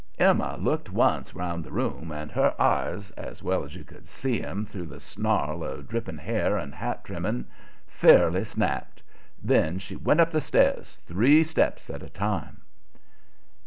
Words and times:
Emma 0.17 0.57
looked 0.59 0.89
once 0.91 1.35
round 1.35 1.63
the 1.63 1.71
room, 1.71 2.11
and 2.11 2.31
her 2.31 2.59
eyes, 2.59 3.11
as 3.11 3.43
well 3.43 3.63
as 3.63 3.75
you 3.75 3.83
could 3.83 4.07
see 4.07 4.41
'em 4.41 4.65
through 4.65 4.87
the 4.87 4.99
snarl 4.99 5.63
of 5.63 5.87
dripping 5.87 6.17
hair 6.17 6.57
and 6.57 6.73
hat 6.73 7.03
trimming, 7.03 7.45
fairly 7.85 8.43
snapped. 8.43 9.03
Then 9.43 9.77
she 9.77 9.95
went 9.95 10.19
up 10.19 10.31
the 10.31 10.41
stairs 10.41 10.99
three 11.05 11.43
steps 11.43 11.87
at 11.91 12.01
a 12.01 12.09
time. 12.09 12.61